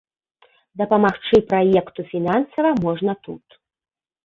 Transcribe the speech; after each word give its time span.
Дапамагчы 0.81 1.37
праекту 1.51 2.07
фінансава 2.15 2.75
можна 2.85 3.13
тут. 3.29 3.61